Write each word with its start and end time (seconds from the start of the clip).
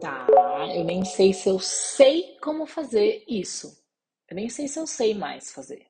Tá, 0.00 0.26
eu 0.74 0.84
nem 0.84 1.04
sei 1.04 1.34
se 1.34 1.50
eu 1.50 1.58
sei 1.58 2.38
como 2.40 2.64
fazer 2.66 3.22
isso. 3.28 3.78
Eu 4.30 4.36
nem 4.36 4.48
sei 4.48 4.68
se 4.68 4.78
eu 4.78 4.86
sei 4.86 5.12
mais 5.12 5.52
fazer. 5.52 5.86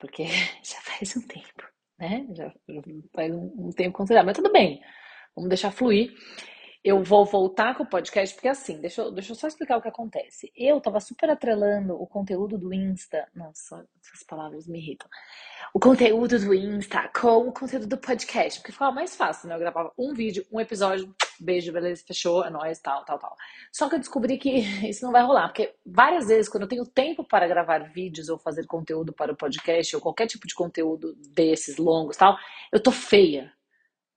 Porque 0.00 0.24
já 0.64 0.80
faz 0.80 1.16
um 1.16 1.22
tempo, 1.22 1.62
né? 1.96 2.26
Já 2.34 2.52
faz 3.14 3.32
um 3.32 3.70
tempo 3.70 3.98
considerável. 3.98 4.26
Mas 4.26 4.36
tudo 4.36 4.50
bem, 4.50 4.82
vamos 5.36 5.48
deixar 5.48 5.70
fluir. 5.70 6.12
Eu 6.86 7.02
vou 7.02 7.24
voltar 7.24 7.74
com 7.74 7.82
o 7.82 7.86
podcast, 7.86 8.32
porque 8.32 8.46
assim, 8.46 8.80
deixa 8.80 9.02
eu, 9.02 9.10
deixa 9.10 9.32
eu 9.32 9.34
só 9.34 9.48
explicar 9.48 9.76
o 9.76 9.82
que 9.82 9.88
acontece. 9.88 10.52
Eu 10.56 10.80
tava 10.80 11.00
super 11.00 11.28
atrelando 11.28 12.00
o 12.00 12.06
conteúdo 12.06 12.56
do 12.56 12.72
Insta. 12.72 13.26
Nossa, 13.34 13.84
essas 14.00 14.22
palavras 14.22 14.68
me 14.68 14.78
irritam. 14.78 15.08
O 15.74 15.80
conteúdo 15.80 16.38
do 16.38 16.54
Insta 16.54 17.10
com 17.12 17.48
o 17.48 17.52
conteúdo 17.52 17.88
do 17.88 17.98
podcast, 17.98 18.60
porque 18.60 18.70
ficava 18.70 18.92
mais 18.92 19.16
fácil, 19.16 19.48
né? 19.48 19.56
Eu 19.56 19.58
gravava 19.58 19.92
um 19.98 20.14
vídeo, 20.14 20.46
um 20.52 20.60
episódio, 20.60 21.12
beijo, 21.40 21.72
beleza, 21.72 22.04
fechou, 22.06 22.44
é 22.44 22.50
nóis, 22.50 22.78
tal, 22.78 23.04
tal, 23.04 23.18
tal. 23.18 23.36
Só 23.72 23.88
que 23.88 23.96
eu 23.96 23.98
descobri 23.98 24.38
que 24.38 24.60
isso 24.88 25.04
não 25.04 25.10
vai 25.10 25.24
rolar, 25.24 25.48
porque 25.48 25.74
várias 25.84 26.28
vezes, 26.28 26.48
quando 26.48 26.62
eu 26.62 26.68
tenho 26.68 26.86
tempo 26.86 27.24
para 27.24 27.48
gravar 27.48 27.80
vídeos 27.80 28.28
ou 28.28 28.38
fazer 28.38 28.64
conteúdo 28.64 29.12
para 29.12 29.32
o 29.32 29.36
podcast, 29.36 29.96
ou 29.96 30.00
qualquer 30.00 30.28
tipo 30.28 30.46
de 30.46 30.54
conteúdo 30.54 31.16
desses 31.34 31.78
longos 31.78 32.16
tal, 32.16 32.38
eu 32.72 32.80
tô 32.80 32.92
feia. 32.92 33.55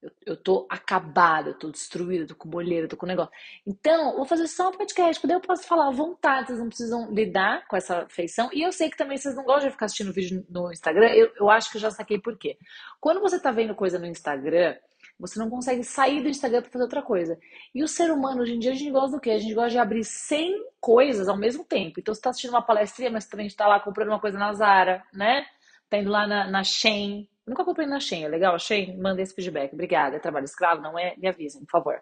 Eu, 0.01 0.11
eu 0.25 0.37
tô 0.37 0.65
acabada, 0.69 1.49
eu 1.49 1.59
tô 1.59 1.69
destruída, 1.69 2.23
eu 2.23 2.27
tô 2.27 2.35
com 2.35 2.49
bolheira, 2.49 2.85
eu 2.85 2.89
tô 2.89 2.95
com 2.95 3.05
negócio. 3.05 3.33
Então, 3.67 4.15
vou 4.15 4.25
fazer 4.25 4.47
só 4.47 4.69
um 4.69 4.71
podcast, 4.71 5.25
daí 5.27 5.35
eu 5.35 5.41
posso 5.41 5.63
falar 5.63 5.87
à 5.87 5.91
vontade, 5.91 6.47
vocês 6.47 6.59
não 6.59 6.69
precisam 6.69 7.11
lidar 7.11 7.67
com 7.67 7.75
essa 7.75 8.07
feição. 8.07 8.49
E 8.53 8.61
eu 8.61 8.71
sei 8.71 8.89
que 8.89 8.95
também 8.95 9.17
vocês 9.17 9.35
não 9.35 9.43
gostam 9.43 9.67
de 9.67 9.71
ficar 9.71 9.87
assistindo 9.87 10.13
vídeo 10.13 10.45
no 10.49 10.71
Instagram, 10.71 11.09
eu, 11.09 11.31
eu 11.35 11.49
acho 11.49 11.69
que 11.69 11.77
eu 11.77 11.81
já 11.81 11.91
saquei 11.91 12.17
por 12.17 12.37
quê. 12.37 12.57
Quando 12.99 13.19
você 13.19 13.39
tá 13.39 13.51
vendo 13.51 13.75
coisa 13.75 13.99
no 13.99 14.05
Instagram, 14.05 14.75
você 15.19 15.37
não 15.37 15.49
consegue 15.49 15.83
sair 15.83 16.23
do 16.23 16.29
Instagram 16.29 16.61
para 16.61 16.71
fazer 16.71 16.83
outra 16.83 17.01
coisa. 17.01 17.37
E 17.75 17.83
o 17.83 17.87
ser 17.87 18.09
humano, 18.09 18.41
hoje 18.41 18.55
em 18.55 18.59
dia, 18.59 18.71
a 18.71 18.75
gente 18.75 18.91
gosta 18.91 19.17
do 19.17 19.19
quê? 19.19 19.31
A 19.31 19.37
gente 19.37 19.53
gosta 19.53 19.71
de 19.71 19.77
abrir 19.77 20.05
100 20.05 20.63
coisas 20.79 21.27
ao 21.27 21.37
mesmo 21.37 21.65
tempo. 21.65 21.99
Então, 21.99 22.13
você 22.13 22.21
tá 22.21 22.29
assistindo 22.29 22.51
uma 22.51 22.61
palestrinha, 22.61 23.11
mas 23.11 23.25
também 23.25 23.47
está 23.47 23.67
lá 23.67 23.81
comprando 23.81 24.07
uma 24.07 24.19
coisa 24.19 24.37
na 24.39 24.53
Zara, 24.53 25.03
né? 25.13 25.45
Tá 25.89 25.97
indo 25.97 26.09
lá 26.09 26.25
na, 26.25 26.49
na 26.49 26.63
Shein, 26.63 27.27
Nunca 27.49 27.65
comprei 27.65 27.87
na 27.87 27.99
Shein, 27.99 28.25
é 28.25 28.27
legal? 28.27 28.59
Shein, 28.59 28.95
manda 28.97 29.23
esse 29.23 29.33
feedback. 29.33 29.73
Obrigada. 29.73 30.15
É 30.15 30.19
trabalho 30.19 30.45
escravo, 30.45 30.83
não 30.83 30.99
é? 30.99 31.15
Me 31.17 31.27
avisem, 31.27 31.65
por 31.65 31.71
favor. 31.71 31.99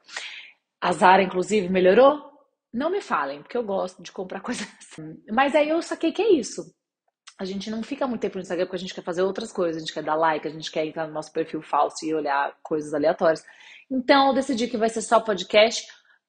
A 0.81 0.91
Zara, 0.91 1.23
inclusive, 1.23 1.69
melhorou? 1.69 2.21
Não 2.73 2.89
me 2.89 2.99
falem, 2.99 3.41
porque 3.41 3.55
eu 3.55 3.63
gosto 3.63 4.03
de 4.03 4.11
comprar 4.11 4.41
coisas 4.43 4.67
assim. 4.77 5.23
Mas 5.31 5.55
aí 5.55 5.69
eu 5.69 5.81
saquei 5.81 6.11
que 6.11 6.21
é 6.21 6.33
isso. 6.33 6.61
A 7.39 7.45
gente 7.45 7.71
não 7.71 7.81
fica 7.81 8.05
muito 8.05 8.19
tempo 8.19 8.35
no 8.35 8.41
Instagram 8.41 8.65
porque 8.65 8.75
a 8.75 8.79
gente 8.79 8.93
quer 8.93 9.03
fazer 9.03 9.21
outras 9.21 9.53
coisas. 9.53 9.77
A 9.77 9.79
gente 9.79 9.93
quer 9.93 10.03
dar 10.03 10.15
like, 10.15 10.45
a 10.45 10.51
gente 10.51 10.69
quer 10.69 10.85
entrar 10.85 11.07
no 11.07 11.13
nosso 11.13 11.31
perfil 11.31 11.61
falso 11.61 12.05
e 12.05 12.13
olhar 12.13 12.53
coisas 12.61 12.93
aleatórias. 12.93 13.41
Então 13.89 14.27
eu 14.27 14.33
decidi 14.33 14.67
que 14.67 14.75
vai 14.75 14.89
ser 14.89 15.01
só 15.01 15.21
podcast. 15.21 15.87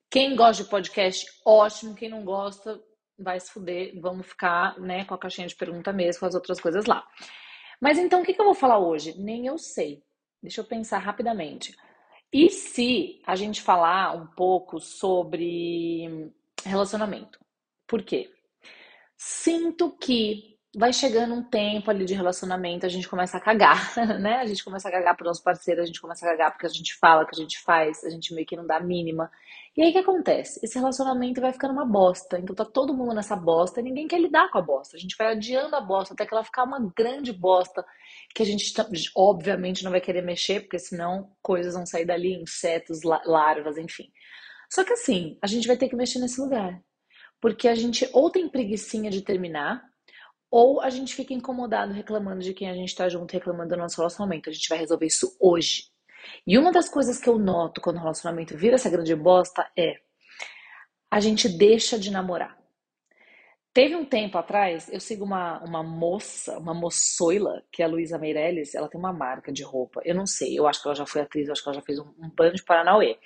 Quem 0.09 0.37
gosta 0.37 0.63
de 0.63 0.71
podcast, 0.71 1.27
ótimo. 1.45 1.97
Quem 1.97 2.09
não 2.09 2.25
gosta, 2.25 2.81
vai 3.19 3.41
se 3.41 3.51
fuder. 3.51 4.01
Vamos 4.01 4.29
ficar 4.29 4.79
né, 4.79 5.05
com 5.07 5.15
a 5.15 5.19
caixinha 5.19 5.49
de 5.49 5.57
pergunta 5.57 5.93
mesmo, 5.93 6.21
com 6.21 6.27
as 6.27 6.37
outras 6.37 6.61
coisas 6.61 6.87
lá. 6.87 7.05
Mas 7.81 7.99
então 7.99 8.23
o 8.23 8.25
que, 8.25 8.35
que 8.35 8.41
eu 8.41 8.45
vou 8.45 8.55
falar 8.55 8.79
hoje? 8.79 9.15
Nem 9.19 9.47
eu 9.47 9.59
sei. 9.59 10.03
Deixa 10.43 10.61
eu 10.61 10.65
pensar 10.65 10.99
rapidamente. 10.99 11.77
E 12.33 12.51
se 12.51 13.21
a 13.27 13.35
gente 13.35 13.63
falar 13.63 14.15
um 14.15 14.27
pouco 14.27 14.81
sobre 14.81 16.31
relacionamento? 16.65 17.39
Por 17.87 18.03
quê? 18.03 18.31
Sinto 19.17 19.91
que 19.97 20.59
vai 20.77 20.93
chegando 20.93 21.35
um 21.35 21.43
tempo 21.43 21.91
ali 21.91 22.05
de 22.05 22.15
relacionamento, 22.15 22.85
a 22.85 22.89
gente 22.89 23.09
começa 23.09 23.39
a 23.39 23.41
cagar, 23.41 23.95
né? 24.21 24.37
A 24.37 24.47
gente 24.47 24.63
começa 24.63 24.89
a 24.89 24.93
cagar 24.93 25.17
pro 25.17 25.27
nosso 25.27 25.43
parceiro, 25.43 25.81
a 25.81 25.87
gente 25.87 26.01
começa 26.01 26.25
a 26.27 26.31
cagar 26.31 26.53
porque 26.53 26.67
a 26.67 26.71
gente 26.71 26.95
fala, 26.95 27.25
que 27.25 27.35
a 27.35 27.39
gente 27.41 27.59
faz, 27.61 28.05
a 28.05 28.11
gente 28.11 28.35
meio 28.35 28.47
que 28.47 28.57
não 28.57 28.67
dá 28.67 28.77
a 28.77 28.81
mínima. 28.81 29.31
E 29.79 29.83
aí 29.83 29.91
o 29.91 29.93
que 29.93 29.99
acontece? 29.99 30.59
Esse 30.61 30.77
relacionamento 30.77 31.41
vai 31.41 31.53
ficando 31.53 31.73
uma 31.73 31.87
bosta. 31.87 32.37
Então 32.37 32.53
tá 32.53 32.65
todo 32.65 32.93
mundo 32.93 33.15
nessa 33.15 33.37
bosta 33.37 33.79
e 33.79 33.83
ninguém 33.85 34.09
quer 34.09 34.21
lidar 34.21 34.51
com 34.51 34.59
a 34.59 34.61
bosta. 34.61 34.97
A 34.97 34.99
gente 34.99 35.15
vai 35.17 35.29
adiando 35.29 35.77
a 35.77 35.81
bosta 35.81 36.15
até 36.15 36.27
que 36.27 36.35
ela 36.35 36.43
ficar 36.43 36.65
uma 36.65 36.93
grande 36.97 37.33
bosta 37.33 37.87
que 38.35 38.43
a 38.43 38.45
gente 38.45 38.75
obviamente 39.17 39.85
não 39.85 39.93
vai 39.93 40.01
querer 40.01 40.23
mexer, 40.23 40.63
porque 40.63 40.81
senão 40.81 41.31
coisas 41.41 41.75
vão 41.75 41.87
sair 41.87 42.05
dali, 42.05 42.35
insetos, 42.35 43.03
larvas, 43.05 43.79
enfim. 43.79 44.11
Só 44.69 44.83
que 44.83 44.95
assim, 44.95 45.39
a 45.41 45.47
gente 45.47 45.69
vai 45.69 45.77
ter 45.77 45.89
que 45.89 45.95
mexer 45.95 46.19
nesse 46.19 46.41
lugar. 46.41 46.83
Porque 47.41 47.69
a 47.69 47.75
gente 47.77 48.11
ou 48.13 48.33
tem 48.33 48.49
preguiçinha 48.49 49.13
de 49.13 49.23
terminar, 49.23 49.81
ou 50.51 50.81
a 50.81 50.91
gente 50.91 51.15
fica 51.15 51.33
incomodado 51.33 51.93
reclamando 51.93 52.41
de 52.41 52.53
quem 52.53 52.69
a 52.69 52.75
gente 52.75 52.97
tá 52.97 53.09
junto, 53.09 53.31
reclamando 53.31 53.69
do 53.69 53.77
nosso 53.77 53.99
relacionamento. 53.99 54.51
A 54.51 54.53
gente 54.53 54.69
vai 54.69 54.79
resolver 54.79 55.07
isso 55.07 55.37
hoje. 55.41 55.85
E 56.47 56.59
uma 56.59 56.73
das 56.73 56.89
coisas 56.89 57.19
que 57.19 57.29
eu 57.29 57.39
noto 57.39 57.81
quando 57.81 57.97
o 57.97 58.01
relacionamento 58.01 58.57
vira 58.57 58.77
essa 58.77 58.91
grande 58.91 59.15
bosta 59.15 59.69
é 59.77 59.97
a 61.11 61.21
gente 61.21 61.49
deixa 61.49 61.99
de 61.99 62.11
namorar. 62.11 62.59
Teve 63.73 63.95
um 63.95 64.05
tempo 64.05 64.37
atrás, 64.37 64.89
eu 64.93 64.99
sigo 64.99 65.25
uma, 65.25 65.63
uma 65.63 65.83
moça, 65.83 66.59
uma 66.59 66.75
moçoila, 66.75 67.63
que 67.71 67.83
é 67.83 67.85
a 67.85 67.89
Luísa 67.89 68.19
Meirelles, 68.19 68.75
ela 68.75 68.89
tem 68.89 68.99
uma 68.99 69.13
marca 69.13 69.53
de 69.53 69.63
roupa. 69.63 70.01
Eu 70.05 70.15
não 70.15 70.27
sei, 70.27 70.59
eu 70.59 70.67
acho 70.67 70.83
que 70.83 70.89
ela 70.89 70.97
já 70.97 71.07
foi 71.07 71.21
atriz, 71.21 71.47
eu 71.47 71.53
acho 71.53 71.63
que 71.63 71.69
ela 71.69 71.77
já 71.77 71.83
fez 71.83 71.99
um, 71.99 72.13
um 72.19 72.51
de 72.53 72.65
Paranauê. 72.65 73.19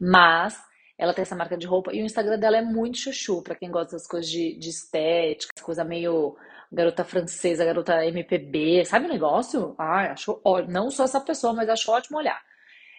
Mas 0.00 0.58
ela 0.96 1.12
tem 1.12 1.22
essa 1.22 1.36
marca 1.36 1.56
de 1.56 1.66
roupa 1.66 1.92
e 1.94 2.02
o 2.02 2.06
Instagram 2.06 2.38
dela 2.38 2.56
é 2.56 2.62
muito 2.62 2.98
chuchu, 2.98 3.42
para 3.42 3.54
quem 3.54 3.70
gosta 3.70 3.92
das 3.92 4.06
coisas 4.06 4.30
de, 4.30 4.58
de 4.58 4.70
estética, 4.70 5.52
coisa 5.62 5.84
meio 5.84 6.36
garota 6.70 7.04
francesa, 7.04 7.64
garota 7.64 8.04
MPB, 8.04 8.84
sabe 8.84 9.06
o 9.06 9.08
negócio? 9.08 9.74
Ah, 9.78 10.12
acho 10.12 10.40
ótimo. 10.44 10.72
Não 10.72 10.90
sou 10.90 11.04
essa 11.04 11.20
pessoa, 11.20 11.52
mas 11.52 11.68
acho 11.68 11.90
ótimo 11.90 12.18
olhar. 12.18 12.40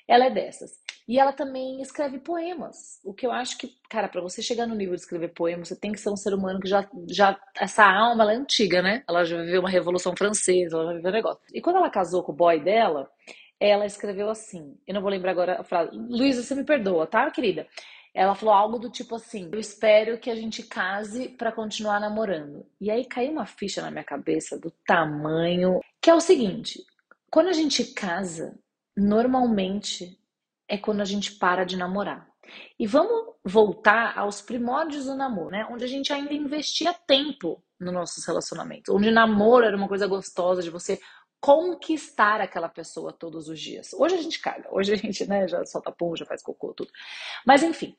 Ela 0.07 0.25
é 0.25 0.29
dessas. 0.29 0.71
E 1.07 1.19
ela 1.19 1.33
também 1.33 1.81
escreve 1.81 2.19
poemas. 2.19 2.99
O 3.03 3.13
que 3.13 3.25
eu 3.25 3.31
acho 3.31 3.57
que, 3.57 3.71
cara, 3.89 4.07
para 4.07 4.21
você 4.21 4.43
chegar 4.43 4.67
no 4.67 4.75
nível 4.75 4.95
de 4.95 5.01
escrever 5.01 5.29
poemas, 5.29 5.67
você 5.67 5.75
tem 5.75 5.91
que 5.91 5.99
ser 5.99 6.09
um 6.09 6.15
ser 6.15 6.33
humano 6.33 6.59
que 6.59 6.67
já, 6.67 6.87
já 7.07 7.39
essa 7.59 7.83
alma 7.83 8.23
ela 8.23 8.33
é 8.33 8.35
antiga, 8.35 8.81
né? 8.81 9.03
Ela 9.09 9.23
já 9.23 9.37
viveu 9.41 9.61
uma 9.61 9.69
revolução 9.69 10.15
francesa, 10.15 10.75
ela 10.77 10.85
já 10.85 10.93
viveu 10.93 11.09
um 11.09 11.13
negócio. 11.13 11.41
E 11.53 11.61
quando 11.61 11.77
ela 11.77 11.89
casou 11.89 12.23
com 12.23 12.31
o 12.31 12.35
boy 12.35 12.59
dela, 12.59 13.09
ela 13.59 13.85
escreveu 13.85 14.29
assim. 14.29 14.77
Eu 14.87 14.93
não 14.93 15.01
vou 15.01 15.09
lembrar 15.09 15.31
agora 15.31 15.59
a 15.59 15.63
frase. 15.63 15.91
Luísa, 15.93 16.43
você 16.43 16.55
me 16.55 16.63
perdoa, 16.63 17.07
tá, 17.07 17.29
querida? 17.31 17.67
Ela 18.13 18.35
falou 18.35 18.53
algo 18.53 18.79
do 18.79 18.89
tipo 18.89 19.15
assim: 19.15 19.49
Eu 19.51 19.59
espero 19.59 20.17
que 20.17 20.29
a 20.29 20.35
gente 20.35 20.63
case 20.63 21.29
para 21.29 21.51
continuar 21.51 21.99
namorando. 21.99 22.65
E 22.79 22.89
aí 22.89 23.05
caiu 23.05 23.31
uma 23.31 23.45
ficha 23.45 23.81
na 23.81 23.91
minha 23.91 24.03
cabeça 24.03 24.57
do 24.59 24.71
tamanho. 24.85 25.79
Que 26.01 26.09
é 26.09 26.15
o 26.15 26.21
seguinte: 26.21 26.83
quando 27.31 27.47
a 27.47 27.53
gente 27.53 27.93
casa, 27.93 28.57
normalmente 28.95 30.19
é 30.67 30.77
quando 30.77 31.01
a 31.01 31.05
gente 31.05 31.33
para 31.33 31.63
de 31.63 31.77
namorar. 31.77 32.27
E 32.79 32.87
vamos 32.87 33.35
voltar 33.43 34.17
aos 34.17 34.41
primórdios 34.41 35.05
do 35.05 35.15
namoro, 35.15 35.51
né? 35.51 35.67
Onde 35.69 35.83
a 35.83 35.87
gente 35.87 36.11
ainda 36.11 36.33
investia 36.33 36.93
tempo 36.93 37.63
no 37.79 37.91
nossos 37.91 38.25
relacionamentos. 38.25 38.93
Onde 38.93 39.11
namoro 39.11 39.65
era 39.65 39.77
uma 39.77 39.87
coisa 39.87 40.07
gostosa 40.07 40.61
de 40.61 40.69
você 40.69 40.99
conquistar 41.41 42.41
aquela 42.41 42.67
pessoa 42.67 43.13
todos 43.13 43.47
os 43.47 43.59
dias. 43.59 43.93
Hoje 43.93 44.15
a 44.15 44.21
gente 44.21 44.39
caga, 44.41 44.67
hoje 44.71 44.93
a 44.93 44.95
gente 44.95 45.27
né, 45.27 45.47
já 45.47 45.65
solta 45.65 45.91
pum, 45.91 46.15
já 46.15 46.25
faz 46.25 46.43
cocô, 46.43 46.73
tudo. 46.73 46.91
Mas 47.45 47.63
enfim, 47.63 47.95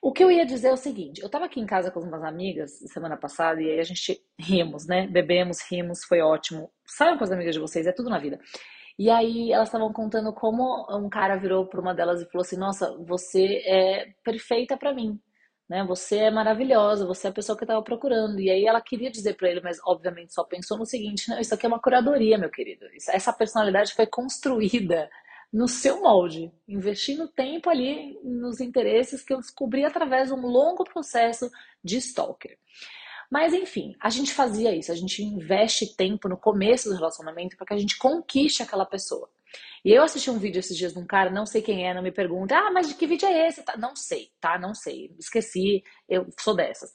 o 0.00 0.12
que 0.12 0.22
eu 0.22 0.30
ia 0.30 0.46
dizer 0.46 0.68
é 0.68 0.72
o 0.72 0.76
seguinte: 0.76 1.20
eu 1.20 1.28
tava 1.28 1.46
aqui 1.46 1.60
em 1.60 1.66
casa 1.66 1.90
com 1.90 2.00
umas 2.00 2.22
amigas 2.22 2.78
semana 2.86 3.16
passada 3.16 3.60
e 3.60 3.70
aí 3.70 3.80
a 3.80 3.84
gente 3.84 4.20
rimos, 4.38 4.86
né? 4.86 5.06
Bebemos, 5.06 5.58
rimos, 5.70 6.04
foi 6.04 6.20
ótimo. 6.20 6.70
Saiam 6.84 7.18
com 7.18 7.24
as 7.24 7.32
amigas 7.32 7.54
de 7.54 7.60
vocês, 7.60 7.86
é 7.86 7.92
tudo 7.92 8.10
na 8.10 8.18
vida. 8.18 8.38
E 8.98 9.10
aí 9.10 9.52
elas 9.52 9.68
estavam 9.68 9.92
contando 9.92 10.32
como 10.32 10.86
um 10.90 11.08
cara 11.10 11.36
virou 11.36 11.66
para 11.66 11.80
uma 11.80 11.94
delas 11.94 12.22
e 12.22 12.26
falou 12.26 12.42
assim: 12.42 12.56
Nossa, 12.56 12.96
você 13.06 13.62
é 13.66 14.14
perfeita 14.24 14.76
para 14.76 14.94
mim 14.94 15.20
né? 15.68 15.84
Você 15.84 16.16
é 16.16 16.30
maravilhosa, 16.30 17.06
você 17.06 17.26
é 17.26 17.30
a 17.30 17.32
pessoa 17.32 17.56
que 17.56 17.64
eu 17.64 17.66
estava 17.66 17.82
procurando. 17.82 18.40
E 18.40 18.50
aí 18.50 18.64
ela 18.64 18.80
queria 18.80 19.10
dizer 19.10 19.34
para 19.34 19.50
ele, 19.50 19.60
mas 19.60 19.78
obviamente 19.84 20.34
só 20.34 20.44
pensou 20.44 20.78
no 20.78 20.86
seguinte: 20.86 21.28
não, 21.28 21.40
isso 21.40 21.54
aqui 21.54 21.66
é 21.66 21.68
uma 21.68 21.80
curadoria, 21.80 22.38
meu 22.38 22.50
querido. 22.50 22.86
Essa 23.08 23.32
personalidade 23.32 23.94
foi 23.94 24.06
construída 24.06 25.08
no 25.52 25.68
seu 25.68 26.02
molde, 26.02 26.52
investindo 26.68 27.28
tempo 27.28 27.70
ali 27.70 28.18
nos 28.22 28.60
interesses 28.60 29.22
que 29.22 29.32
eu 29.32 29.38
descobri 29.38 29.84
através 29.84 30.28
de 30.28 30.34
um 30.34 30.46
longo 30.46 30.84
processo 30.84 31.50
de 31.82 31.96
stalker. 31.98 32.58
Mas 33.30 33.52
enfim, 33.52 33.96
a 34.00 34.10
gente 34.10 34.32
fazia 34.32 34.74
isso, 34.74 34.92
a 34.92 34.94
gente 34.94 35.22
investe 35.22 35.96
tempo 35.96 36.28
no 36.28 36.36
começo 36.36 36.88
do 36.88 36.94
relacionamento 36.94 37.56
para 37.56 37.66
que 37.66 37.74
a 37.74 37.78
gente 37.78 37.98
conquiste 37.98 38.62
aquela 38.62 38.84
pessoa. 38.84 39.28
E 39.84 39.92
eu 39.92 40.02
assisti 40.02 40.30
um 40.30 40.38
vídeo 40.38 40.58
esses 40.58 40.76
dias 40.76 40.92
de 40.92 40.98
um 40.98 41.06
cara, 41.06 41.30
não 41.30 41.46
sei 41.46 41.62
quem 41.62 41.86
é, 41.86 41.94
não 41.94 42.02
me 42.02 42.10
pergunta, 42.10 42.56
ah, 42.56 42.70
mas 42.72 42.88
de 42.88 42.94
que 42.94 43.06
vídeo 43.06 43.28
é 43.28 43.48
esse? 43.48 43.62
Tá, 43.62 43.76
não 43.76 43.94
sei, 43.94 44.30
tá? 44.40 44.58
Não 44.58 44.74
sei, 44.74 45.14
esqueci, 45.18 45.82
eu 46.08 46.26
sou 46.40 46.54
dessas. 46.56 46.90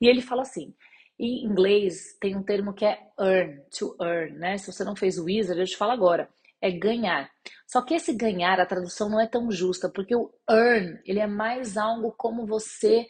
E 0.00 0.06
ele 0.06 0.20
fala 0.20 0.42
assim, 0.42 0.74
em 1.18 1.44
inglês 1.44 2.16
tem 2.20 2.36
um 2.36 2.42
termo 2.42 2.74
que 2.74 2.84
é 2.84 2.98
earn, 3.18 3.62
to 3.76 3.96
earn, 4.00 4.38
né? 4.38 4.58
Se 4.58 4.72
você 4.72 4.84
não 4.84 4.96
fez 4.96 5.18
o 5.18 5.24
wizard, 5.24 5.60
eu 5.60 5.66
te 5.66 5.76
falo 5.76 5.92
agora, 5.92 6.28
é 6.60 6.70
ganhar. 6.70 7.30
Só 7.66 7.82
que 7.82 7.94
esse 7.94 8.12
ganhar, 8.12 8.60
a 8.60 8.66
tradução 8.66 9.08
não 9.08 9.20
é 9.20 9.26
tão 9.26 9.50
justa, 9.50 9.88
porque 9.88 10.14
o 10.14 10.30
earn, 10.50 10.98
ele 11.04 11.20
é 11.20 11.26
mais 11.26 11.76
algo 11.76 12.12
como 12.12 12.46
você 12.46 13.06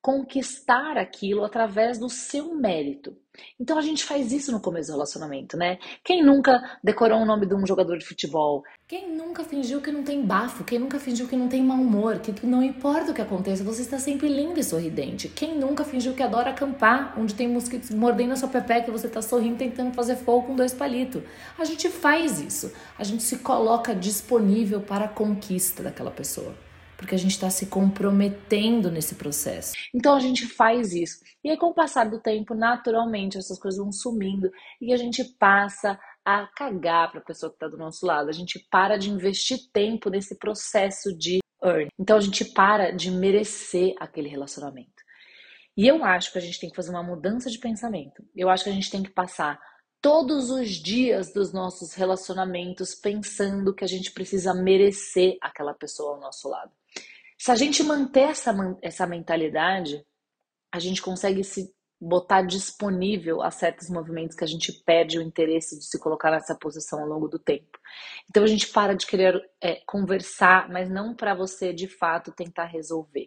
conquistar 0.00 0.98
aquilo 0.98 1.44
através 1.44 1.98
do 1.98 2.08
seu 2.08 2.54
mérito. 2.54 3.16
Então 3.58 3.78
a 3.78 3.82
gente 3.82 4.04
faz 4.04 4.32
isso 4.32 4.52
no 4.52 4.60
começo 4.60 4.88
do 4.88 4.94
relacionamento, 4.94 5.56
né? 5.56 5.78
Quem 6.04 6.22
nunca 6.22 6.78
decorou 6.82 7.20
o 7.20 7.24
nome 7.24 7.46
de 7.46 7.54
um 7.54 7.66
jogador 7.66 7.98
de 7.98 8.04
futebol? 8.04 8.62
Quem 8.86 9.14
nunca 9.14 9.44
fingiu 9.44 9.80
que 9.80 9.90
não 9.90 10.02
tem 10.02 10.24
bafo? 10.24 10.64
Quem 10.64 10.78
nunca 10.78 10.98
fingiu 10.98 11.26
que 11.26 11.36
não 11.36 11.48
tem 11.48 11.62
mau 11.62 11.78
humor? 11.78 12.18
Que 12.18 12.46
não 12.46 12.62
importa 12.62 13.10
o 13.10 13.14
que 13.14 13.22
aconteça, 13.22 13.64
você 13.64 13.82
está 13.82 13.98
sempre 13.98 14.28
lindo 14.28 14.58
e 14.58 14.64
sorridente. 14.64 15.28
Quem 15.28 15.58
nunca 15.58 15.84
fingiu 15.84 16.14
que 16.14 16.22
adora 16.22 16.50
acampar, 16.50 17.18
onde 17.18 17.34
tem 17.34 17.48
mosquitos 17.48 17.90
mordendo 17.90 18.32
a 18.32 18.36
sua 18.36 18.48
pepeca 18.48 18.88
e 18.88 18.92
você 18.92 19.06
está 19.06 19.22
sorrindo 19.22 19.56
tentando 19.56 19.94
fazer 19.94 20.16
fogo 20.16 20.48
com 20.48 20.56
dois 20.56 20.72
palitos? 20.72 21.22
A 21.58 21.64
gente 21.64 21.88
faz 21.88 22.40
isso. 22.40 22.72
A 22.98 23.04
gente 23.04 23.22
se 23.22 23.38
coloca 23.38 23.94
disponível 23.94 24.80
para 24.80 25.06
a 25.06 25.08
conquista 25.08 25.82
daquela 25.82 26.10
pessoa 26.10 26.54
porque 26.96 27.14
a 27.14 27.18
gente 27.18 27.32
está 27.32 27.50
se 27.50 27.66
comprometendo 27.66 28.90
nesse 28.90 29.14
processo. 29.14 29.74
Então 29.94 30.14
a 30.14 30.20
gente 30.20 30.46
faz 30.46 30.92
isso. 30.92 31.18
E 31.42 31.50
aí, 31.50 31.56
com 31.56 31.66
o 31.66 31.74
passar 31.74 32.08
do 32.08 32.20
tempo, 32.20 32.54
naturalmente, 32.54 33.36
essas 33.36 33.58
coisas 33.58 33.78
vão 33.78 33.92
sumindo 33.92 34.50
e 34.80 34.92
a 34.92 34.96
gente 34.96 35.24
passa 35.38 35.98
a 36.24 36.46
cagar 36.56 37.10
para 37.10 37.20
a 37.20 37.24
pessoa 37.24 37.50
que 37.50 37.56
está 37.56 37.68
do 37.68 37.76
nosso 37.76 38.06
lado. 38.06 38.30
A 38.30 38.32
gente 38.32 38.58
para 38.70 38.96
de 38.96 39.10
investir 39.10 39.58
tempo 39.72 40.08
nesse 40.08 40.38
processo 40.38 41.16
de 41.16 41.40
earn. 41.62 41.88
Então 41.98 42.16
a 42.16 42.20
gente 42.20 42.44
para 42.44 42.90
de 42.90 43.10
merecer 43.10 43.94
aquele 43.98 44.28
relacionamento. 44.28 45.04
E 45.76 45.86
eu 45.86 46.04
acho 46.04 46.32
que 46.32 46.38
a 46.38 46.40
gente 46.40 46.60
tem 46.60 46.70
que 46.70 46.76
fazer 46.76 46.90
uma 46.90 47.02
mudança 47.02 47.50
de 47.50 47.58
pensamento. 47.58 48.24
Eu 48.34 48.48
acho 48.48 48.64
que 48.64 48.70
a 48.70 48.72
gente 48.72 48.90
tem 48.90 49.02
que 49.02 49.10
passar 49.10 49.58
todos 50.00 50.50
os 50.50 50.70
dias 50.70 51.32
dos 51.32 51.52
nossos 51.52 51.94
relacionamentos 51.94 52.94
pensando 52.94 53.74
que 53.74 53.84
a 53.84 53.88
gente 53.88 54.12
precisa 54.12 54.54
merecer 54.54 55.36
aquela 55.40 55.74
pessoa 55.74 56.14
ao 56.14 56.20
nosso 56.20 56.48
lado. 56.48 56.70
Se 57.38 57.50
a 57.50 57.54
gente 57.54 57.82
manter 57.82 58.30
essa, 58.30 58.54
essa 58.82 59.06
mentalidade, 59.06 60.04
a 60.72 60.78
gente 60.78 61.02
consegue 61.02 61.44
se 61.44 61.74
botar 62.00 62.42
disponível 62.42 63.42
a 63.42 63.50
certos 63.50 63.88
movimentos 63.88 64.36
que 64.36 64.44
a 64.44 64.46
gente 64.46 64.72
perde 64.84 65.18
o 65.18 65.22
interesse 65.22 65.78
de 65.78 65.84
se 65.86 65.98
colocar 65.98 66.30
nessa 66.30 66.54
posição 66.54 67.00
ao 67.00 67.08
longo 67.08 67.28
do 67.28 67.38
tempo. 67.38 67.78
Então 68.28 68.42
a 68.42 68.46
gente 68.46 68.68
para 68.68 68.94
de 68.94 69.06
querer 69.06 69.40
é, 69.60 69.76
conversar, 69.86 70.68
mas 70.68 70.90
não 70.90 71.14
para 71.14 71.34
você 71.34 71.72
de 71.72 71.88
fato 71.88 72.32
tentar 72.32 72.66
resolver, 72.66 73.23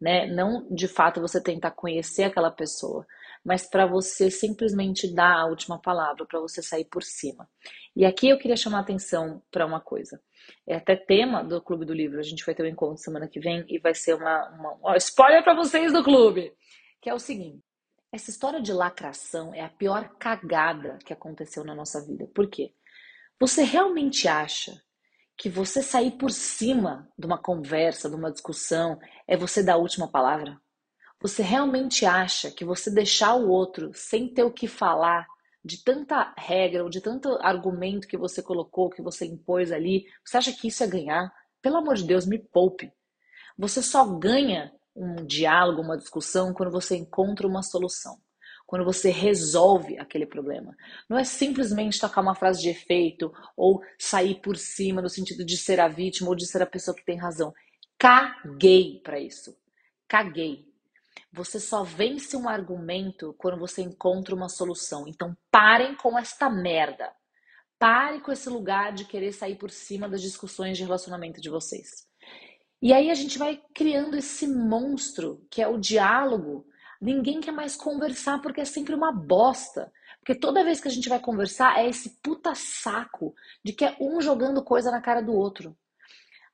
né? 0.00 0.26
Não 0.26 0.66
de 0.70 0.88
fato 0.88 1.20
você 1.20 1.42
tentar 1.42 1.70
conhecer 1.70 2.24
aquela 2.24 2.50
pessoa, 2.50 3.06
mas 3.44 3.68
para 3.68 3.86
você 3.86 4.30
simplesmente 4.30 5.12
dar 5.12 5.38
a 5.38 5.46
última 5.46 5.80
palavra, 5.80 6.26
para 6.26 6.40
você 6.40 6.62
sair 6.62 6.84
por 6.84 7.02
cima. 7.02 7.48
E 7.94 8.04
aqui 8.04 8.28
eu 8.28 8.38
queria 8.38 8.56
chamar 8.56 8.78
a 8.78 8.80
atenção 8.80 9.42
para 9.50 9.66
uma 9.66 9.80
coisa. 9.80 10.20
É 10.66 10.76
até 10.76 10.96
tema 10.96 11.42
do 11.42 11.60
Clube 11.60 11.84
do 11.84 11.94
Livro. 11.94 12.18
A 12.18 12.22
gente 12.22 12.44
vai 12.44 12.54
ter 12.54 12.62
um 12.62 12.68
encontro 12.68 12.98
semana 12.98 13.28
que 13.28 13.40
vem 13.40 13.64
e 13.68 13.78
vai 13.78 13.94
ser 13.94 14.14
uma, 14.14 14.48
uma... 14.50 14.78
Ó, 14.82 14.94
spoiler 14.96 15.42
para 15.42 15.54
vocês 15.54 15.92
do 15.92 16.02
clube, 16.02 16.52
que 17.00 17.08
é 17.08 17.14
o 17.14 17.18
seguinte: 17.18 17.62
essa 18.12 18.30
história 18.30 18.60
de 18.60 18.72
lacração 18.72 19.54
é 19.54 19.60
a 19.60 19.68
pior 19.68 20.08
cagada 20.18 20.98
que 21.04 21.12
aconteceu 21.12 21.64
na 21.64 21.74
nossa 21.74 22.04
vida. 22.04 22.26
Por 22.34 22.48
quê? 22.48 22.72
Você 23.40 23.62
realmente 23.62 24.28
acha 24.28 24.72
que 25.36 25.48
você 25.48 25.82
sair 25.82 26.12
por 26.12 26.30
cima 26.30 27.08
de 27.18 27.26
uma 27.26 27.38
conversa, 27.38 28.08
de 28.08 28.14
uma 28.14 28.30
discussão, 28.30 28.98
é 29.26 29.36
você 29.36 29.62
dar 29.62 29.74
a 29.74 29.78
última 29.78 30.08
palavra? 30.08 30.60
Você 31.20 31.42
realmente 31.42 32.04
acha 32.04 32.50
que 32.50 32.64
você 32.64 32.90
deixar 32.90 33.34
o 33.34 33.48
outro 33.48 33.90
sem 33.94 34.32
ter 34.32 34.44
o 34.44 34.52
que 34.52 34.68
falar 34.68 35.26
de 35.64 35.82
tanta 35.82 36.34
regra 36.36 36.84
ou 36.84 36.90
de 36.90 37.00
tanto 37.00 37.38
argumento 37.40 38.06
que 38.06 38.18
você 38.18 38.42
colocou, 38.42 38.90
que 38.90 39.00
você 39.00 39.24
impôs 39.24 39.72
ali, 39.72 40.04
você 40.24 40.36
acha 40.36 40.52
que 40.52 40.68
isso 40.68 40.84
é 40.84 40.86
ganhar? 40.86 41.32
Pelo 41.62 41.78
amor 41.78 41.94
de 41.94 42.04
Deus, 42.04 42.26
me 42.26 42.38
poupe. 42.38 42.92
Você 43.56 43.82
só 43.82 44.04
ganha 44.04 44.70
um 44.94 45.24
diálogo, 45.24 45.80
uma 45.80 45.96
discussão, 45.96 46.52
quando 46.52 46.70
você 46.70 46.96
encontra 46.96 47.46
uma 47.46 47.62
solução. 47.62 48.18
Quando 48.74 48.86
você 48.86 49.08
resolve 49.08 49.96
aquele 50.00 50.26
problema. 50.26 50.76
Não 51.08 51.16
é 51.16 51.22
simplesmente 51.22 52.00
tocar 52.00 52.20
uma 52.20 52.34
frase 52.34 52.60
de 52.60 52.70
efeito 52.70 53.32
ou 53.56 53.80
sair 53.96 54.40
por 54.40 54.56
cima 54.56 55.00
no 55.00 55.08
sentido 55.08 55.44
de 55.44 55.56
ser 55.56 55.78
a 55.78 55.86
vítima 55.86 56.28
ou 56.28 56.34
de 56.34 56.44
ser 56.44 56.60
a 56.60 56.66
pessoa 56.66 56.92
que 56.92 57.04
tem 57.04 57.16
razão. 57.16 57.54
Caguei 57.96 59.00
para 59.04 59.20
isso. 59.20 59.56
Caguei. 60.08 60.66
Você 61.32 61.60
só 61.60 61.84
vence 61.84 62.36
um 62.36 62.48
argumento 62.48 63.32
quando 63.38 63.60
você 63.60 63.80
encontra 63.80 64.34
uma 64.34 64.48
solução. 64.48 65.06
Então 65.06 65.36
parem 65.52 65.94
com 65.94 66.18
esta 66.18 66.50
merda. 66.50 67.12
Pare 67.78 68.22
com 68.22 68.32
esse 68.32 68.48
lugar 68.48 68.92
de 68.92 69.04
querer 69.04 69.30
sair 69.30 69.54
por 69.54 69.70
cima 69.70 70.08
das 70.08 70.20
discussões 70.20 70.76
de 70.76 70.82
relacionamento 70.82 71.40
de 71.40 71.48
vocês. 71.48 72.08
E 72.82 72.92
aí 72.92 73.08
a 73.08 73.14
gente 73.14 73.38
vai 73.38 73.62
criando 73.72 74.16
esse 74.16 74.48
monstro 74.48 75.46
que 75.48 75.62
é 75.62 75.68
o 75.68 75.78
diálogo. 75.78 76.66
Ninguém 77.04 77.38
quer 77.38 77.52
mais 77.52 77.76
conversar 77.76 78.40
porque 78.40 78.62
é 78.62 78.64
sempre 78.64 78.94
uma 78.94 79.12
bosta. 79.12 79.92
Porque 80.20 80.34
toda 80.34 80.64
vez 80.64 80.80
que 80.80 80.88
a 80.88 80.90
gente 80.90 81.06
vai 81.06 81.20
conversar 81.20 81.78
é 81.78 81.86
esse 81.86 82.18
puta 82.22 82.54
saco 82.54 83.34
de 83.62 83.74
que 83.74 83.84
é 83.84 83.94
um 84.00 84.22
jogando 84.22 84.64
coisa 84.64 84.90
na 84.90 85.02
cara 85.02 85.20
do 85.20 85.34
outro. 85.34 85.76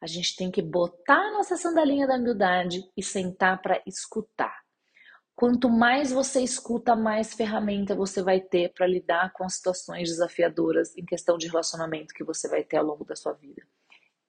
A 0.01 0.09
gente 0.09 0.35
tem 0.35 0.51
que 0.51 0.61
botar 0.61 1.21
a 1.21 1.31
nossa 1.31 1.57
sandalinha 1.57 2.05
da 2.05 2.17
humildade 2.17 2.83
e 2.97 3.03
sentar 3.03 3.63
para 3.63 3.81
escutar. 3.87 4.65
Quanto 5.37 5.71
mais 5.71 6.11
você 6.11 6.41
escuta, 6.43 6.97
mais 6.97 7.33
ferramenta 7.33 7.95
você 7.95 8.21
vai 8.21 8.41
ter 8.41 8.73
para 8.73 8.89
lidar 8.89 9.33
com 9.33 9.45
as 9.45 9.55
situações 9.55 10.09
desafiadoras 10.09 10.97
em 10.97 11.05
questão 11.05 11.39
de 11.39 11.47
relacionamento 11.47 12.13
que 12.13 12.25
você 12.25 12.49
vai 12.49 12.65
ter 12.65 12.79
ao 12.79 12.87
longo 12.87 13.05
da 13.05 13.15
sua 13.15 13.35
vida. 13.35 13.63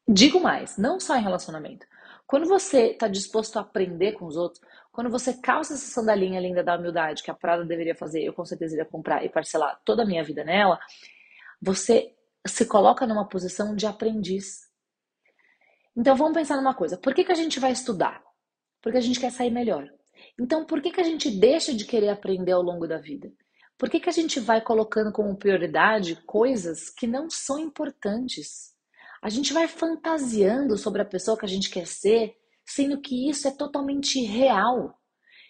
Digo 0.07 0.39
mais, 0.39 0.77
não 0.77 1.00
só 1.00 1.15
em 1.18 1.23
relacionamento. 1.23 1.88
Quando 2.27 2.47
você 2.47 2.91
está 2.91 3.07
disposto 3.07 3.57
a 3.57 3.62
aprender 3.62 4.13
com 4.13 4.25
os 4.25 4.38
outros, 4.38 4.63
quando 4.92 5.10
você 5.10 5.34
calça 5.34 5.74
essa 5.74 5.86
sandalinha 5.86 6.40
linda 6.40 6.64
da 6.64 6.78
humildade 6.78 7.24
que 7.24 7.32
a 7.32 7.34
Prada 7.34 7.64
deveria 7.64 7.96
fazer, 7.96 8.24
eu 8.24 8.34
com 8.34 8.46
certeza 8.46 8.76
iria 8.76 8.86
comprar 8.86 9.24
e 9.24 9.30
parcelar 9.30 9.80
toda 9.86 10.04
a 10.04 10.06
minha 10.06 10.24
vida 10.24 10.44
nela, 10.44 10.80
você 11.62 12.14
se 12.46 12.66
coloca 12.66 13.08
numa 13.08 13.28
posição 13.28 13.76
de 13.76 13.86
aprendiz. 13.86 14.70
Então 15.96 16.16
vamos 16.16 16.34
pensar 16.34 16.58
numa 16.58 16.74
coisa: 16.74 16.98
por 16.98 17.14
que, 17.14 17.24
que 17.24 17.32
a 17.32 17.36
gente 17.36 17.60
vai 17.60 17.72
estudar? 17.72 18.22
Porque 18.82 18.98
a 18.98 19.02
gente 19.02 19.20
quer 19.20 19.32
sair 19.32 19.52
melhor. 19.52 19.88
Então 20.40 20.66
por 20.66 20.82
que, 20.82 20.92
que 20.92 21.02
a 21.02 21.06
gente 21.06 21.30
deixa 21.32 21.74
de 21.74 21.86
querer 21.86 22.10
aprender 22.10 22.52
ao 22.52 22.62
longo 22.62 22.88
da 22.88 22.98
vida? 22.98 23.32
Por 23.78 23.90
que, 23.90 24.00
que 24.00 24.10
a 24.10 24.14
gente 24.14 24.40
vai 24.40 24.62
colocando 24.62 25.12
como 25.12 25.36
prioridade 25.36 26.16
coisas 26.26 26.90
que 26.90 27.08
não 27.08 27.30
são 27.30 27.58
importantes? 27.58 28.76
A 29.22 29.30
gente 29.30 29.54
vai 29.54 29.68
fantasiando 29.68 30.78
sobre 30.78 31.02
a 31.02 31.06
pessoa 31.06 31.38
que 31.38 31.46
a 31.46 31.50
gente 31.50 31.70
quer 31.70 31.88
ser, 31.88 32.36
sendo 32.73 33.00
que 33.01 33.29
isso 33.29 33.47
é 33.47 33.51
totalmente 33.51 34.21
real. 34.23 34.97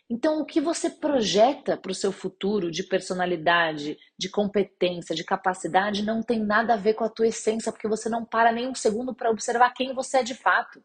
Então, 0.10 0.42
o 0.42 0.46
que 0.46 0.60
você 0.60 0.90
projeta 0.90 1.78
para 1.78 1.92
o 1.92 1.96
seu 1.96 2.12
futuro 2.12 2.70
de 2.70 2.84
personalidade, 2.84 3.98
de 4.18 4.30
competência, 4.30 5.16
de 5.16 5.24
capacidade, 5.24 6.04
não 6.04 6.22
tem 6.22 6.40
nada 6.44 6.74
a 6.74 6.78
ver 6.78 6.96
com 6.96 7.06
a 7.06 7.10
tua 7.10 7.28
essência, 7.28 7.72
porque 7.72 7.88
você 7.88 8.10
não 8.10 8.26
para 8.26 8.52
nem 8.52 8.68
um 8.68 8.76
segundo 8.76 9.16
para 9.16 9.32
observar 9.32 9.74
quem 9.74 9.94
você 9.94 10.18
é 10.18 10.24
de 10.24 10.36
fato. 10.36 10.84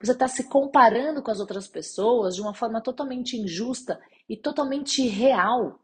Você 0.00 0.12
está 0.12 0.28
se 0.28 0.48
comparando 0.48 1.20
com 1.20 1.32
as 1.32 1.40
outras 1.40 1.66
pessoas 1.66 2.36
de 2.36 2.40
uma 2.40 2.54
forma 2.54 2.80
totalmente 2.80 3.36
injusta 3.36 4.00
e 4.28 4.36
totalmente 4.36 5.02
irreal. 5.02 5.80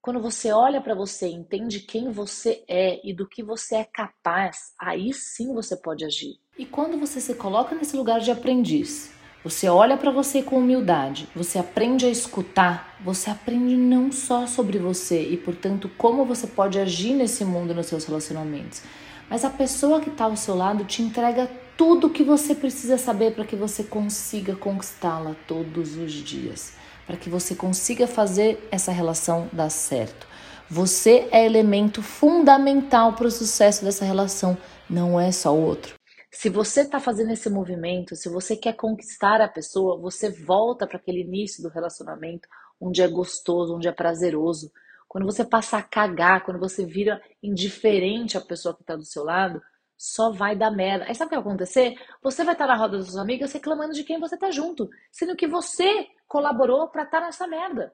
Quando 0.00 0.22
você 0.22 0.50
olha 0.50 0.80
para 0.80 0.94
você, 0.94 1.28
entende 1.28 1.80
quem 1.80 2.10
você 2.10 2.64
é 2.66 3.06
e 3.06 3.12
do 3.12 3.28
que 3.28 3.42
você 3.42 3.76
é 3.76 3.84
capaz, 3.84 4.72
aí 4.80 5.12
sim 5.12 5.52
você 5.52 5.76
pode 5.76 6.02
agir. 6.06 6.40
E 6.58 6.66
quando 6.66 6.98
você 6.98 7.20
se 7.20 7.34
coloca 7.34 7.74
nesse 7.74 7.96
lugar 7.96 8.20
de 8.20 8.30
aprendiz, 8.30 9.10
você 9.44 9.68
olha 9.68 9.96
para 9.96 10.10
você 10.10 10.42
com 10.42 10.56
humildade, 10.56 11.28
você 11.34 11.58
aprende 11.58 12.04
a 12.04 12.10
escutar, 12.10 12.96
você 13.00 13.30
aprende 13.30 13.76
não 13.76 14.10
só 14.10 14.46
sobre 14.46 14.78
você 14.78 15.22
e, 15.22 15.36
portanto, 15.36 15.88
como 15.96 16.24
você 16.24 16.48
pode 16.48 16.78
agir 16.78 17.14
nesse 17.14 17.44
mundo 17.44 17.72
nos 17.72 17.86
seus 17.86 18.04
relacionamentos, 18.04 18.82
mas 19.30 19.44
a 19.44 19.50
pessoa 19.50 20.00
que 20.00 20.10
está 20.10 20.24
ao 20.24 20.36
seu 20.36 20.56
lado 20.56 20.84
te 20.84 21.00
entrega 21.00 21.48
tudo 21.76 22.08
o 22.08 22.10
que 22.10 22.24
você 22.24 22.54
precisa 22.56 22.98
saber 22.98 23.34
para 23.34 23.44
que 23.44 23.54
você 23.54 23.84
consiga 23.84 24.56
conquistá-la 24.56 25.36
todos 25.46 25.96
os 25.96 26.12
dias 26.12 26.76
para 27.08 27.16
que 27.16 27.30
você 27.30 27.54
consiga 27.54 28.06
fazer 28.06 28.68
essa 28.70 28.92
relação 28.92 29.48
dar 29.50 29.70
certo. 29.70 30.26
Você 30.68 31.26
é 31.32 31.46
elemento 31.46 32.02
fundamental 32.02 33.14
para 33.14 33.26
o 33.26 33.30
sucesso 33.30 33.82
dessa 33.82 34.04
relação, 34.04 34.58
não 34.90 35.18
é 35.18 35.32
só 35.32 35.54
o 35.54 35.58
outro. 35.58 35.97
Se 36.38 36.48
você 36.48 36.82
está 36.82 37.00
fazendo 37.00 37.32
esse 37.32 37.50
movimento, 37.50 38.14
se 38.14 38.28
você 38.28 38.56
quer 38.56 38.74
conquistar 38.74 39.40
a 39.40 39.48
pessoa, 39.48 39.98
você 39.98 40.30
volta 40.30 40.86
para 40.86 40.96
aquele 40.96 41.22
início 41.22 41.60
do 41.60 41.68
relacionamento, 41.68 42.48
onde 42.80 43.02
é 43.02 43.08
gostoso, 43.08 43.74
onde 43.74 43.88
é 43.88 43.92
prazeroso. 43.92 44.70
Quando 45.08 45.24
você 45.24 45.44
passa 45.44 45.78
a 45.78 45.82
cagar, 45.82 46.44
quando 46.44 46.60
você 46.60 46.86
vira 46.86 47.20
indiferente 47.42 48.38
à 48.38 48.40
pessoa 48.40 48.72
que 48.72 48.82
está 48.82 48.94
do 48.94 49.02
seu 49.02 49.24
lado, 49.24 49.60
só 49.96 50.30
vai 50.30 50.54
dar 50.54 50.70
merda. 50.70 51.06
Aí 51.06 51.14
sabe 51.16 51.26
o 51.26 51.28
que 51.30 51.34
vai 51.34 51.44
acontecer? 51.44 51.96
Você 52.22 52.44
vai 52.44 52.54
estar 52.54 52.68
na 52.68 52.76
roda 52.76 52.98
das 52.98 53.06
suas 53.06 53.16
amigas 53.16 53.52
reclamando 53.52 53.92
de 53.92 54.04
quem 54.04 54.20
você 54.20 54.36
tá 54.36 54.48
junto, 54.52 54.88
sendo 55.10 55.34
que 55.34 55.48
você 55.48 56.06
colaborou 56.28 56.86
para 56.86 57.02
estar 57.02 57.18
tá 57.18 57.26
nessa 57.26 57.48
merda. 57.48 57.92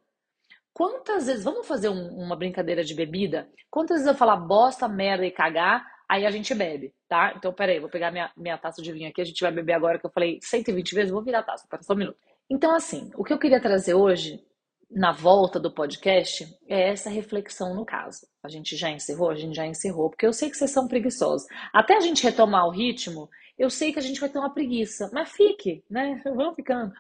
Quantas 0.70 1.28
vezes, 1.28 1.44
vamos 1.44 1.66
fazer 1.66 1.88
um, 1.88 2.08
uma 2.08 2.36
brincadeira 2.36 2.84
de 2.84 2.94
bebida? 2.94 3.48
Quantas 3.70 4.00
vezes 4.00 4.06
eu 4.06 4.14
falar 4.14 4.36
bosta, 4.36 4.86
merda 4.86 5.24
e 5.24 5.30
cagar, 5.30 5.93
aí 6.08 6.26
a 6.26 6.30
gente 6.30 6.54
bebe, 6.54 6.92
tá? 7.08 7.34
Então, 7.36 7.52
peraí, 7.52 7.80
vou 7.80 7.88
pegar 7.88 8.10
minha, 8.10 8.30
minha 8.36 8.58
taça 8.58 8.82
de 8.82 8.92
vinho 8.92 9.08
aqui, 9.08 9.20
a 9.20 9.24
gente 9.24 9.40
vai 9.40 9.52
beber 9.52 9.72
agora, 9.74 9.98
que 9.98 10.06
eu 10.06 10.10
falei 10.10 10.38
120 10.42 10.94
vezes, 10.94 11.10
vou 11.10 11.22
virar 11.22 11.40
a 11.40 11.42
taça, 11.42 11.66
só 11.82 11.94
um 11.94 11.96
minuto. 11.96 12.18
Então, 12.50 12.74
assim, 12.74 13.10
o 13.16 13.24
que 13.24 13.32
eu 13.32 13.38
queria 13.38 13.60
trazer 13.60 13.94
hoje, 13.94 14.44
na 14.90 15.12
volta 15.12 15.58
do 15.58 15.72
podcast, 15.72 16.46
é 16.68 16.90
essa 16.90 17.08
reflexão 17.10 17.74
no 17.74 17.84
caso. 17.84 18.26
A 18.42 18.48
gente 18.48 18.76
já 18.76 18.90
encerrou? 18.90 19.30
A 19.30 19.34
gente 19.34 19.54
já 19.54 19.66
encerrou, 19.66 20.10
porque 20.10 20.26
eu 20.26 20.32
sei 20.32 20.50
que 20.50 20.56
vocês 20.56 20.70
são 20.70 20.86
preguiçosos. 20.86 21.46
Até 21.72 21.96
a 21.96 22.00
gente 22.00 22.22
retomar 22.22 22.66
o 22.66 22.70
ritmo, 22.70 23.28
eu 23.58 23.70
sei 23.70 23.92
que 23.92 23.98
a 23.98 24.02
gente 24.02 24.20
vai 24.20 24.28
ter 24.28 24.38
uma 24.38 24.52
preguiça, 24.52 25.10
mas 25.12 25.30
fique, 25.30 25.84
né? 25.88 26.20
Vamos 26.24 26.54
ficando. 26.54 26.92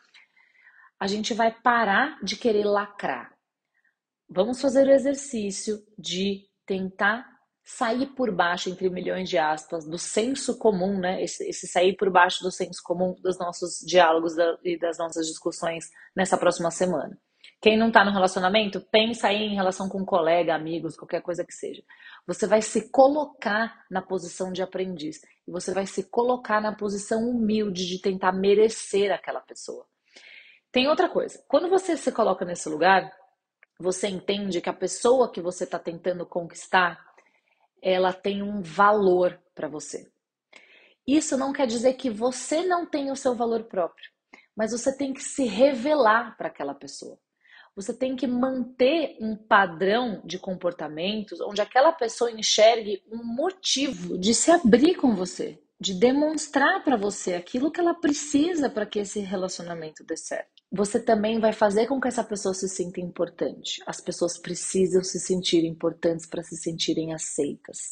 A 0.98 1.06
gente 1.06 1.34
vai 1.34 1.52
parar 1.52 2.18
de 2.22 2.36
querer 2.36 2.64
lacrar. 2.64 3.34
Vamos 4.28 4.60
fazer 4.60 4.86
o 4.86 4.92
exercício 4.92 5.84
de 5.98 6.48
tentar 6.64 7.33
sair 7.64 8.06
por 8.14 8.30
baixo, 8.30 8.68
entre 8.68 8.90
milhões 8.90 9.28
de 9.28 9.38
aspas, 9.38 9.86
do 9.86 9.98
senso 9.98 10.58
comum, 10.58 10.98
né? 10.98 11.22
Esse, 11.22 11.48
esse 11.48 11.66
sair 11.66 11.96
por 11.96 12.10
baixo 12.10 12.42
do 12.42 12.50
senso 12.50 12.82
comum 12.84 13.14
dos 13.22 13.38
nossos 13.38 13.80
diálogos 13.80 14.36
da, 14.36 14.58
e 14.62 14.78
das 14.78 14.98
nossas 14.98 15.26
discussões 15.26 15.90
nessa 16.14 16.36
próxima 16.36 16.70
semana. 16.70 17.18
Quem 17.60 17.78
não 17.78 17.88
está 17.88 18.04
no 18.04 18.10
relacionamento, 18.10 18.78
pensa 18.90 19.28
aí 19.28 19.44
em 19.44 19.54
relação 19.54 19.88
com 19.88 20.02
um 20.02 20.04
colega, 20.04 20.54
amigos, 20.54 20.96
qualquer 20.96 21.22
coisa 21.22 21.42
que 21.42 21.54
seja. 21.54 21.82
Você 22.26 22.46
vai 22.46 22.60
se 22.60 22.90
colocar 22.90 23.86
na 23.90 24.02
posição 24.02 24.52
de 24.52 24.62
aprendiz 24.62 25.22
e 25.48 25.50
você 25.50 25.72
vai 25.72 25.86
se 25.86 26.04
colocar 26.10 26.60
na 26.60 26.74
posição 26.74 27.26
humilde 27.26 27.86
de 27.86 27.98
tentar 27.98 28.32
merecer 28.32 29.10
aquela 29.10 29.40
pessoa. 29.40 29.86
Tem 30.70 30.88
outra 30.88 31.08
coisa. 31.08 31.42
Quando 31.48 31.70
você 31.70 31.96
se 31.96 32.12
coloca 32.12 32.44
nesse 32.44 32.68
lugar, 32.68 33.10
você 33.80 34.08
entende 34.08 34.60
que 34.60 34.68
a 34.68 34.74
pessoa 34.74 35.32
que 35.32 35.40
você 35.40 35.64
está 35.64 35.78
tentando 35.78 36.26
conquistar, 36.26 37.13
ela 37.84 38.14
tem 38.14 38.42
um 38.42 38.62
valor 38.62 39.38
para 39.54 39.68
você. 39.68 40.10
Isso 41.06 41.36
não 41.36 41.52
quer 41.52 41.66
dizer 41.66 41.92
que 41.94 42.08
você 42.08 42.64
não 42.64 42.86
tem 42.86 43.10
o 43.10 43.16
seu 43.16 43.34
valor 43.34 43.64
próprio, 43.64 44.10
mas 44.56 44.72
você 44.72 44.96
tem 44.96 45.12
que 45.12 45.22
se 45.22 45.44
revelar 45.44 46.34
para 46.38 46.48
aquela 46.48 46.74
pessoa. 46.74 47.18
Você 47.76 47.92
tem 47.92 48.16
que 48.16 48.26
manter 48.26 49.18
um 49.20 49.36
padrão 49.36 50.22
de 50.24 50.38
comportamentos 50.38 51.40
onde 51.40 51.60
aquela 51.60 51.92
pessoa 51.92 52.30
enxergue 52.30 53.02
um 53.10 53.22
motivo 53.22 54.16
de 54.16 54.32
se 54.32 54.50
abrir 54.50 54.94
com 54.94 55.14
você, 55.14 55.60
de 55.78 55.92
demonstrar 55.92 56.82
para 56.84 56.96
você 56.96 57.34
aquilo 57.34 57.70
que 57.70 57.80
ela 57.80 57.92
precisa 57.92 58.70
para 58.70 58.86
que 58.86 59.00
esse 59.00 59.20
relacionamento 59.20 60.04
dê 60.04 60.16
certo. 60.16 60.53
Você 60.76 60.98
também 60.98 61.38
vai 61.38 61.52
fazer 61.52 61.86
com 61.86 62.00
que 62.00 62.08
essa 62.08 62.24
pessoa 62.24 62.52
se 62.52 62.68
sinta 62.68 63.00
importante. 63.00 63.80
As 63.86 64.00
pessoas 64.00 64.36
precisam 64.36 65.04
se 65.04 65.20
sentir 65.20 65.64
importantes 65.64 66.26
para 66.26 66.42
se 66.42 66.56
sentirem 66.56 67.14
aceitas. 67.14 67.90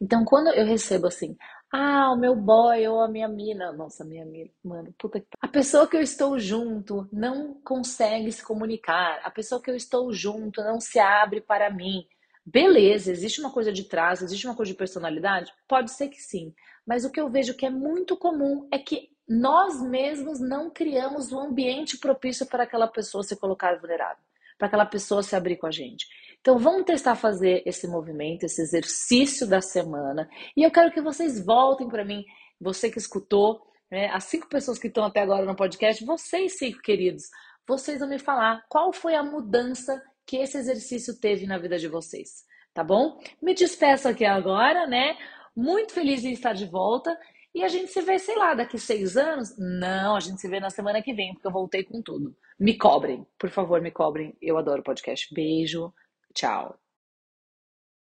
Então, 0.00 0.24
quando 0.24 0.48
eu 0.48 0.64
recebo 0.64 1.08
assim, 1.08 1.36
ah, 1.72 2.12
o 2.12 2.16
meu 2.16 2.36
boy 2.36 2.86
ou 2.86 3.00
a 3.00 3.08
minha 3.08 3.26
mina. 3.28 3.72
Nossa, 3.72 4.04
minha 4.04 4.24
mina. 4.24 4.48
Mano, 4.62 4.94
puta 4.96 5.18
que. 5.18 5.26
A 5.40 5.48
pessoa 5.48 5.88
que 5.88 5.96
eu 5.96 6.00
estou 6.00 6.38
junto 6.38 7.08
não 7.12 7.54
consegue 7.64 8.30
se 8.30 8.44
comunicar. 8.44 9.20
A 9.24 9.30
pessoa 9.30 9.60
que 9.60 9.70
eu 9.70 9.74
estou 9.74 10.12
junto 10.12 10.62
não 10.62 10.80
se 10.80 11.00
abre 11.00 11.40
para 11.40 11.68
mim. 11.68 12.06
Beleza, 12.46 13.10
existe 13.10 13.40
uma 13.40 13.52
coisa 13.52 13.72
de 13.72 13.84
trás, 13.84 14.22
existe 14.22 14.46
uma 14.46 14.56
coisa 14.56 14.72
de 14.72 14.78
personalidade? 14.78 15.52
Pode 15.68 15.90
ser 15.90 16.08
que 16.08 16.20
sim. 16.20 16.54
Mas 16.86 17.04
o 17.04 17.10
que 17.10 17.20
eu 17.20 17.28
vejo 17.28 17.54
que 17.54 17.66
é 17.66 17.70
muito 17.70 18.16
comum 18.16 18.68
é 18.72 18.78
que 18.78 19.10
nós 19.30 19.80
mesmos 19.80 20.40
não 20.40 20.68
criamos 20.68 21.30
o 21.30 21.36
um 21.36 21.40
ambiente 21.40 21.96
propício 21.96 22.44
para 22.46 22.64
aquela 22.64 22.88
pessoa 22.88 23.22
se 23.22 23.36
colocar 23.36 23.78
vulnerável, 23.78 24.24
para 24.58 24.66
aquela 24.66 24.84
pessoa 24.84 25.22
se 25.22 25.36
abrir 25.36 25.56
com 25.56 25.68
a 25.68 25.70
gente. 25.70 26.04
Então 26.40 26.58
vamos 26.58 26.84
testar 26.84 27.14
fazer 27.14 27.62
esse 27.64 27.86
movimento, 27.86 28.42
esse 28.42 28.60
exercício 28.60 29.46
da 29.46 29.60
semana. 29.60 30.28
E 30.56 30.64
eu 30.64 30.70
quero 30.72 30.90
que 30.90 31.00
vocês 31.00 31.44
voltem 31.44 31.88
para 31.88 32.04
mim, 32.04 32.24
você 32.60 32.90
que 32.90 32.98
escutou, 32.98 33.62
né, 33.88 34.10
as 34.12 34.24
cinco 34.24 34.48
pessoas 34.48 34.80
que 34.80 34.88
estão 34.88 35.04
até 35.04 35.20
agora 35.20 35.46
no 35.46 35.54
podcast, 35.54 36.04
vocês 36.04 36.58
cinco 36.58 36.80
queridos, 36.80 37.30
vocês 37.68 38.00
vão 38.00 38.08
me 38.08 38.18
falar 38.18 38.64
qual 38.68 38.92
foi 38.92 39.14
a 39.14 39.22
mudança 39.22 40.02
que 40.26 40.38
esse 40.38 40.58
exercício 40.58 41.20
teve 41.20 41.46
na 41.46 41.56
vida 41.56 41.78
de 41.78 41.86
vocês, 41.86 42.44
tá 42.74 42.82
bom? 42.82 43.20
Me 43.40 43.54
despeço 43.54 44.08
aqui 44.08 44.24
agora, 44.24 44.88
né? 44.88 45.16
Muito 45.54 45.92
feliz 45.92 46.24
em 46.24 46.32
estar 46.32 46.52
de 46.52 46.66
volta. 46.66 47.16
E 47.54 47.64
a 47.64 47.68
gente 47.68 47.88
se 47.88 48.00
vê, 48.02 48.18
sei 48.18 48.36
lá, 48.36 48.54
daqui 48.54 48.78
seis 48.78 49.16
anos? 49.16 49.56
Não, 49.58 50.14
a 50.14 50.20
gente 50.20 50.40
se 50.40 50.48
vê 50.48 50.60
na 50.60 50.70
semana 50.70 51.02
que 51.02 51.12
vem, 51.12 51.32
porque 51.32 51.46
eu 51.46 51.52
voltei 51.52 51.82
com 51.82 52.00
tudo. 52.00 52.36
Me 52.58 52.76
cobrem, 52.76 53.26
por 53.38 53.50
favor, 53.50 53.80
me 53.80 53.90
cobrem. 53.90 54.36
Eu 54.40 54.56
adoro 54.56 54.82
podcast. 54.82 55.32
Beijo. 55.34 55.92
Tchau. 56.32 56.78